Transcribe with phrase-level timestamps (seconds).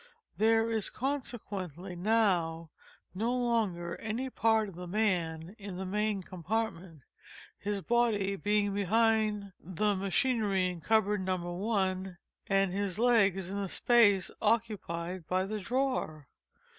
[0.01, 0.03] {*4}
[0.45, 2.71] There is, consequently, now
[3.13, 9.95] no longer any part of the man in the main compartment—his body being behind the
[9.95, 11.35] machinery in cupboard No.
[11.37, 12.17] 1,
[12.47, 16.27] and his legs in the space occupied by the drawer.